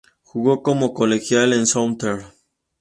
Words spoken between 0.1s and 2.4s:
Jugo como colegial en Southern.